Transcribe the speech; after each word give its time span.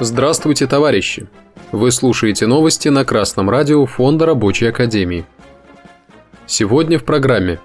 Здравствуйте, 0.00 0.66
товарищи! 0.66 1.26
Вы 1.72 1.90
слушаете 1.90 2.46
новости 2.46 2.88
на 2.88 3.06
Красном 3.06 3.48
радио 3.48 3.86
Фонда 3.86 4.26
Рабочей 4.26 4.66
Академии. 4.66 5.24
Сегодня 6.46 6.98
в 6.98 7.04
программе. 7.04 7.60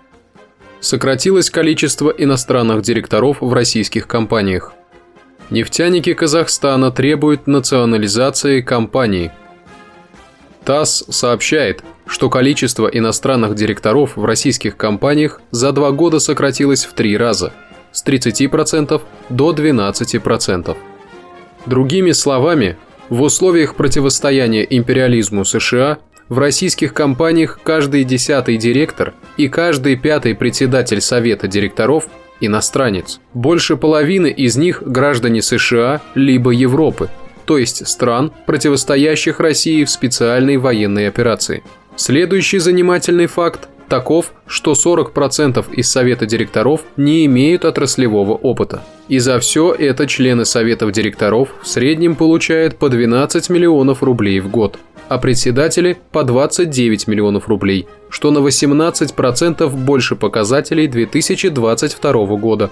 Сократилось 0.79 1.49
количество 1.49 2.09
иностранных 2.09 2.83
директоров 2.83 3.41
в 3.41 3.51
российских 3.51 4.07
компаниях. 4.07 4.71
Нефтяники 5.49 6.13
Казахстана 6.13 6.89
требуют 6.89 7.47
национализации 7.47 8.61
компаний. 8.61 9.31
ТАСС 10.63 11.03
сообщает, 11.09 11.83
что 12.05 12.29
количество 12.29 12.87
иностранных 12.87 13.55
директоров 13.55 14.15
в 14.15 14.23
российских 14.23 14.77
компаниях 14.77 15.41
за 15.51 15.73
два 15.73 15.91
года 15.91 16.19
сократилось 16.19 16.85
в 16.85 16.93
три 16.93 17.17
раза– 17.17 17.51
с 17.91 18.05
30% 18.05 19.01
до 19.29 19.51
12%. 19.51 20.77
Другими 21.65 22.11
словами, 22.11 22.77
в 23.09 23.21
условиях 23.21 23.75
противостояния 23.75 24.65
империализму 24.67 25.45
США 25.45 25.99
в 26.27 26.39
российских 26.39 26.93
компаниях 26.93 27.59
каждый 27.63 28.03
десятый 28.03 28.57
директор 28.57 29.13
и 29.37 29.47
каждый 29.47 29.95
пятый 29.95 30.33
председатель 30.33 31.01
совета 31.01 31.47
директоров– 31.47 32.05
иностранец. 32.39 33.19
Больше 33.33 33.77
половины 33.77 34.31
из 34.31 34.55
них– 34.57 34.81
граждане 34.85 35.41
США 35.41 36.01
либо 36.15 36.51
Европы, 36.51 37.09
то 37.45 37.57
есть 37.57 37.87
стран, 37.87 38.31
противостоящих 38.47 39.39
России 39.39 39.83
в 39.83 39.89
специальной 39.89 40.57
военной 40.57 41.07
операции. 41.07 41.63
Следующий 41.95 42.57
занимательный 42.57 43.27
факт 43.27 43.67
таков, 43.91 44.31
что 44.47 44.71
40% 44.71 45.65
из 45.73 45.91
совета 45.91 46.25
директоров 46.25 46.81
не 46.95 47.25
имеют 47.25 47.65
отраслевого 47.65 48.33
опыта. 48.33 48.81
И 49.09 49.19
за 49.19 49.37
все 49.39 49.73
это 49.73 50.07
члены 50.07 50.45
советов 50.45 50.93
директоров 50.93 51.49
в 51.61 51.67
среднем 51.67 52.15
получают 52.15 52.77
по 52.77 52.87
12 52.87 53.49
миллионов 53.49 54.01
рублей 54.01 54.39
в 54.39 54.49
год, 54.49 54.79
а 55.09 55.17
председатели 55.17 55.97
по 56.13 56.23
29 56.23 57.07
миллионов 57.07 57.49
рублей, 57.49 57.85
что 58.09 58.31
на 58.31 58.39
18% 58.39 59.69
больше 59.69 60.15
показателей 60.15 60.87
2022 60.87 62.25
года. 62.37 62.71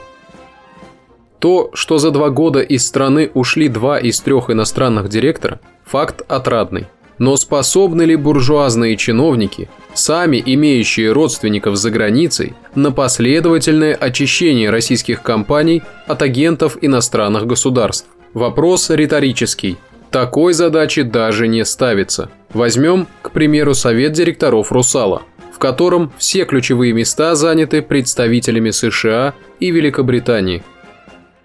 То, 1.39 1.69
что 1.73 1.97
за 1.97 2.11
два 2.11 2.30
года 2.30 2.61
из 2.61 2.88
страны 2.88 3.30
ушли 3.33 3.67
два 3.67 3.99
из 3.99 4.21
трех 4.21 4.49
иностранных 4.49 5.09
директора, 5.09 5.59
факт 5.83 6.21
отрадный. 6.30 6.88
Но 7.19 7.35
способны 7.35 8.03
ли 8.03 8.15
буржуазные 8.15 8.95
чиновники, 8.95 9.69
сами 9.93 10.41
имеющие 10.43 11.11
родственников 11.11 11.75
за 11.75 11.91
границей, 11.91 12.53
на 12.75 12.91
последовательное 12.91 13.93
очищение 13.93 14.69
российских 14.69 15.21
компаний 15.21 15.83
от 16.07 16.21
агентов 16.21 16.77
иностранных 16.81 17.45
государств? 17.45 18.07
Вопрос 18.33 18.89
риторический. 18.89 19.77
Такой 20.11 20.53
задачи 20.53 21.01
даже 21.01 21.47
не 21.47 21.65
ставится. 21.65 22.31
Возьмем, 22.53 23.05
к 23.21 23.31
примеру, 23.31 23.73
совет 23.73 24.13
директоров 24.13 24.71
«Русала», 24.71 25.23
в 25.53 25.59
котором 25.59 26.13
все 26.17 26.45
ключевые 26.45 26.93
места 26.93 27.35
заняты 27.35 27.81
представителями 27.81 28.71
США 28.71 29.33
и 29.59 29.71
Великобритании. 29.71 30.63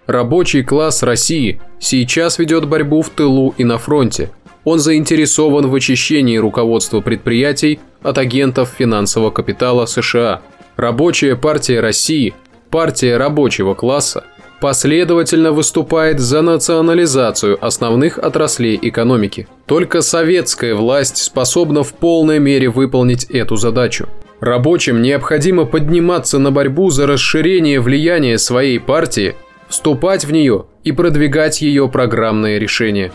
Рабочий 0.07 0.63
класс 0.63 1.03
России 1.03 1.59
сейчас 1.79 2.39
ведет 2.39 2.65
борьбу 2.65 3.01
в 3.01 3.09
тылу 3.09 3.53
и 3.57 3.65
на 3.65 3.77
фронте– 3.77 4.31
он 4.65 4.79
заинтересован 4.79 5.67
в 5.67 5.75
очищении 5.75 6.37
руководства 6.37 6.99
предприятий 6.99 7.79
от 8.03 8.17
агентов 8.17 8.73
финансового 8.77 9.31
капитала 9.31 9.85
США. 9.85 10.41
Рабочая 10.75 11.35
партия 11.35 11.79
России, 11.79 12.33
партия 12.69 13.15
рабочего 13.15 13.75
класса, 13.75 14.25
последовательно 14.59 15.51
выступает 15.51 16.19
за 16.19 16.41
национализацию 16.41 17.63
основных 17.63 18.17
отраслей 18.17 18.77
экономики. 18.81 19.47
Только 19.67 20.01
советская 20.01 20.75
власть 20.75 21.17
способна 21.17 21.83
в 21.83 21.93
полной 21.93 22.39
мере 22.39 22.69
выполнить 22.69 23.25
эту 23.25 23.55
задачу. 23.57 24.09
Рабочим 24.39 25.01
необходимо 25.01 25.65
подниматься 25.65 26.39
на 26.39 26.51
борьбу 26.51 26.89
за 26.89 27.07
расширение 27.07 27.79
влияния 27.79 28.37
своей 28.37 28.79
партии, 28.79 29.35
вступать 29.69 30.25
в 30.25 30.31
нее 30.31 30.65
и 30.83 30.91
продвигать 30.91 31.61
ее 31.61 31.87
программные 31.87 32.59
решения. 32.59 33.11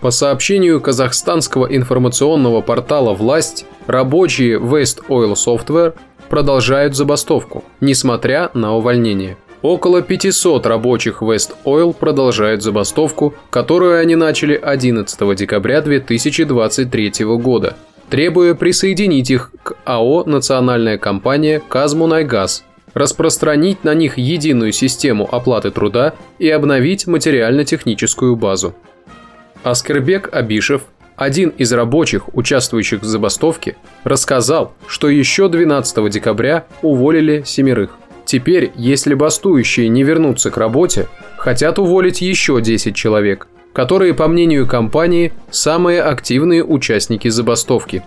По 0.00 0.10
сообщению 0.10 0.80
казахстанского 0.80 1.66
информационного 1.66 2.60
портала 2.60 3.14
«Власть», 3.14 3.66
рабочие 3.86 4.58
West 4.58 5.06
Oil 5.08 5.34
Software 5.34 5.94
продолжают 6.28 6.94
забастовку, 6.94 7.64
несмотря 7.80 8.50
на 8.52 8.74
увольнение. 8.74 9.36
Около 9.62 10.02
500 10.02 10.66
рабочих 10.66 11.22
West 11.22 11.52
Oil 11.64 11.94
продолжают 11.94 12.62
забастовку, 12.62 13.34
которую 13.50 13.98
они 13.98 14.14
начали 14.14 14.54
11 14.54 15.34
декабря 15.34 15.80
2023 15.80 17.24
года, 17.38 17.76
требуя 18.10 18.54
присоединить 18.54 19.30
их 19.30 19.50
к 19.62 19.76
АО 19.84 20.24
«Национальная 20.24 20.98
компания 20.98 21.60
Казмунайгаз», 21.66 22.64
распространить 22.92 23.82
на 23.82 23.94
них 23.94 24.18
единую 24.18 24.72
систему 24.72 25.28
оплаты 25.30 25.70
труда 25.70 26.14
и 26.38 26.48
обновить 26.50 27.06
материально-техническую 27.06 28.36
базу. 28.36 28.74
Аскербек 29.66 30.28
Абишев, 30.32 30.82
один 31.16 31.48
из 31.48 31.72
рабочих, 31.72 32.32
участвующих 32.36 33.02
в 33.02 33.04
забастовке, 33.04 33.76
рассказал, 34.04 34.74
что 34.86 35.08
еще 35.08 35.48
12 35.48 36.08
декабря 36.08 36.66
уволили 36.82 37.42
семерых. 37.44 37.90
Теперь, 38.24 38.70
если 38.76 39.14
бастующие 39.14 39.88
не 39.88 40.04
вернутся 40.04 40.52
к 40.52 40.56
работе, 40.56 41.08
хотят 41.36 41.80
уволить 41.80 42.20
еще 42.20 42.60
10 42.60 42.94
человек, 42.94 43.48
которые, 43.72 44.14
по 44.14 44.28
мнению 44.28 44.68
компании, 44.68 45.32
самые 45.50 46.00
активные 46.00 46.62
участники 46.62 47.26
забастовки. 47.26 48.04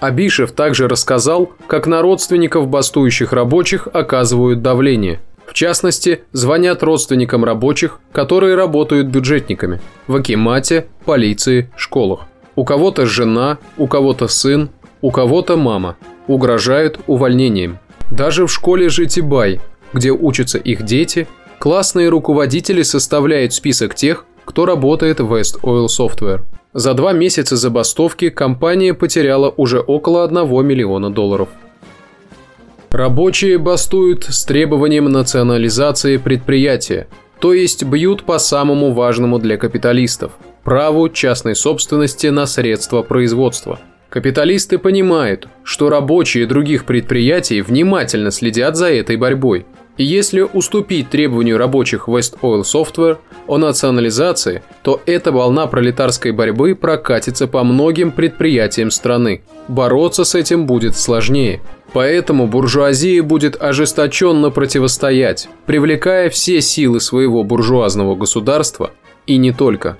Абишев 0.00 0.50
также 0.50 0.88
рассказал, 0.88 1.52
как 1.68 1.86
на 1.86 2.02
родственников 2.02 2.66
бастующих 2.66 3.32
рабочих 3.32 3.86
оказывают 3.92 4.60
давление– 4.60 5.20
в 5.46 5.52
частности, 5.52 6.22
звонят 6.32 6.82
родственникам 6.82 7.44
рабочих, 7.44 8.00
которые 8.12 8.54
работают 8.54 9.08
бюджетниками 9.08 9.80
в 10.06 10.16
Акимате, 10.16 10.86
полиции, 11.04 11.70
школах. 11.76 12.20
У 12.56 12.64
кого-то 12.64 13.06
жена, 13.06 13.58
у 13.76 13.86
кого-то 13.86 14.28
сын, 14.28 14.70
у 15.00 15.10
кого-то 15.10 15.56
мама. 15.56 15.96
Угрожают 16.26 17.00
увольнением. 17.06 17.78
Даже 18.10 18.46
в 18.46 18.52
школе 18.52 18.88
Житибай, 18.88 19.60
где 19.92 20.10
учатся 20.10 20.58
их 20.58 20.82
дети, 20.82 21.26
классные 21.58 22.08
руководители 22.08 22.82
составляют 22.82 23.52
список 23.52 23.94
тех, 23.94 24.24
кто 24.44 24.66
работает 24.66 25.20
в 25.20 25.32
West 25.32 25.60
Oil 25.62 25.86
Software. 25.86 26.42
За 26.72 26.94
два 26.94 27.12
месяца 27.12 27.56
забастовки 27.56 28.30
компания 28.30 28.94
потеряла 28.94 29.52
уже 29.56 29.80
около 29.80 30.24
1 30.24 30.66
миллиона 30.66 31.10
долларов. 31.10 31.48
Рабочие 32.94 33.58
бастуют 33.58 34.22
с 34.22 34.44
требованием 34.44 35.06
национализации 35.06 36.16
предприятия, 36.16 37.08
то 37.40 37.52
есть 37.52 37.82
бьют 37.82 38.22
по 38.22 38.38
самому 38.38 38.92
важному 38.92 39.40
для 39.40 39.56
капиталистов– 39.56 40.30
праву 40.62 41.08
частной 41.08 41.56
собственности 41.56 42.28
на 42.28 42.46
средства 42.46 43.02
производства. 43.02 43.80
Капиталисты 44.10 44.78
понимают, 44.78 45.48
что 45.64 45.88
рабочие 45.88 46.46
других 46.46 46.84
предприятий 46.84 47.62
внимательно 47.62 48.30
следят 48.30 48.76
за 48.76 48.92
этой 48.92 49.16
борьбой. 49.16 49.66
И 49.96 50.04
если 50.04 50.42
уступить 50.42 51.10
требованию 51.10 51.58
рабочих 51.58 52.06
West 52.06 52.38
Oil 52.42 52.62
Software 52.62 53.18
о 53.48 53.58
национализации, 53.58 54.62
то 54.84 55.00
эта 55.04 55.32
волна 55.32 55.66
пролетарской 55.66 56.30
борьбы 56.30 56.76
прокатится 56.76 57.48
по 57.48 57.64
многим 57.64 58.12
предприятиям 58.12 58.92
страны. 58.92 59.42
Бороться 59.66 60.22
с 60.22 60.36
этим 60.36 60.66
будет 60.66 60.96
сложнее– 60.96 61.60
Поэтому 61.94 62.48
буржуазия 62.48 63.22
будет 63.22 63.56
ожесточенно 63.62 64.50
противостоять, 64.50 65.48
привлекая 65.64 66.28
все 66.28 66.60
силы 66.60 67.00
своего 67.00 67.44
буржуазного 67.44 68.16
государства 68.16 68.90
и 69.28 69.36
не 69.36 69.52
только. 69.52 69.96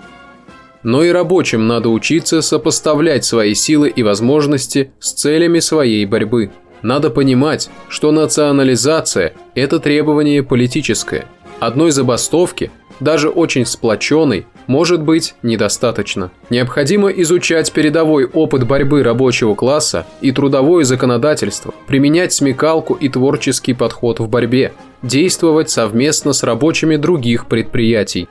Но 0.82 1.04
и 1.04 1.10
рабочим 1.10 1.68
надо 1.68 1.90
учиться 1.90 2.42
сопоставлять 2.42 3.24
свои 3.24 3.54
силы 3.54 3.88
и 3.88 4.02
возможности 4.02 4.90
с 4.98 5.12
целями 5.12 5.60
своей 5.60 6.04
борьбы. 6.04 6.50
Надо 6.82 7.10
понимать, 7.10 7.70
что 7.88 8.10
национализация– 8.10 9.32
это 9.54 9.78
требование 9.78 10.42
политическое. 10.42 11.26
Одной 11.60 11.92
забастовки– 11.92 12.72
даже 13.00 13.28
очень 13.28 13.66
сплоченный, 13.66 14.46
может 14.66 15.02
быть 15.02 15.34
недостаточно. 15.42 16.30
Необходимо 16.50 17.08
изучать 17.10 17.72
передовой 17.72 18.26
опыт 18.26 18.66
борьбы 18.66 19.02
рабочего 19.02 19.54
класса 19.54 20.06
и 20.20 20.32
трудовое 20.32 20.84
законодательство, 20.84 21.74
применять 21.86 22.32
смекалку 22.32 22.94
и 22.94 23.08
творческий 23.08 23.74
подход 23.74 24.20
в 24.20 24.28
борьбе, 24.28 24.72
действовать 25.02 25.70
совместно 25.70 26.32
с 26.32 26.42
рабочими 26.42 26.96
других 26.96 27.46
предприятий. 27.46 28.28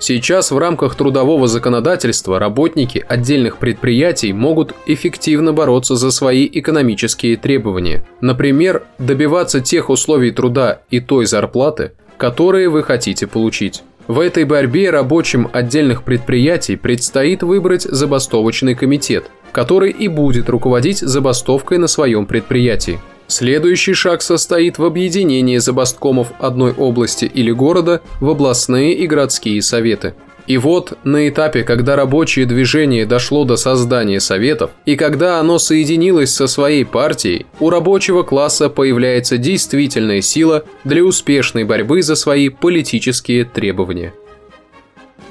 Сейчас 0.00 0.52
в 0.52 0.58
рамках 0.58 0.94
трудового 0.94 1.48
законодательства 1.48 2.38
работники 2.38 3.04
отдельных 3.08 3.58
предприятий 3.58 4.32
могут 4.32 4.74
эффективно 4.86 5.52
бороться 5.52 5.96
за 5.96 6.12
свои 6.12 6.48
экономические 6.50 7.36
требования. 7.36 8.06
Например, 8.20 8.84
добиваться 8.98 9.60
тех 9.60 9.90
условий 9.90 10.30
труда 10.30 10.82
и 10.90 11.00
той 11.00 11.26
зарплаты, 11.26 11.92
которые 12.16 12.68
вы 12.68 12.84
хотите 12.84 13.26
получить. 13.26 13.82
В 14.08 14.20
этой 14.20 14.44
борьбе 14.44 14.88
рабочим 14.88 15.50
отдельных 15.52 16.02
предприятий 16.02 16.76
предстоит 16.76 17.42
выбрать 17.42 17.82
забастовочный 17.82 18.74
комитет, 18.74 19.30
который 19.52 19.90
и 19.90 20.08
будет 20.08 20.48
руководить 20.48 21.00
забастовкой 21.00 21.76
на 21.76 21.88
своем 21.88 22.24
предприятии. 22.24 23.00
Следующий 23.26 23.92
шаг 23.92 24.22
состоит 24.22 24.78
в 24.78 24.84
объединении 24.86 25.58
забасткомов 25.58 26.32
одной 26.38 26.72
области 26.72 27.26
или 27.26 27.50
города 27.50 28.00
в 28.20 28.30
областные 28.30 28.94
и 28.94 29.06
городские 29.06 29.60
советы. 29.60 30.14
И 30.48 30.56
вот 30.56 30.96
на 31.04 31.28
этапе, 31.28 31.62
когда 31.62 31.94
рабочее 31.94 32.46
движение 32.46 33.04
дошло 33.04 33.44
до 33.44 33.56
создания 33.56 34.18
советов, 34.18 34.70
и 34.86 34.96
когда 34.96 35.40
оно 35.40 35.58
соединилось 35.58 36.34
со 36.34 36.46
своей 36.46 36.86
партией, 36.86 37.44
у 37.60 37.68
рабочего 37.68 38.22
класса 38.22 38.70
появляется 38.70 39.36
действительная 39.36 40.22
сила 40.22 40.64
для 40.84 41.04
успешной 41.04 41.64
борьбы 41.64 42.00
за 42.00 42.16
свои 42.16 42.48
политические 42.48 43.44
требования. 43.44 44.14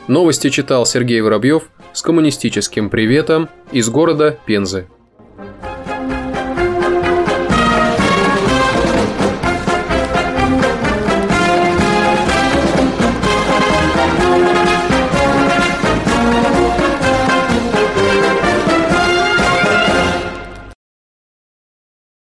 Новости 0.08 0.52
читал 0.52 0.86
Сергей 0.86 1.22
Воробьев 1.22 1.64
с 1.94 2.04
коммунистическим 2.04 2.92
приветом 2.92 3.50
из 3.72 3.90
города 3.90 4.38
Пензы. 4.46 4.86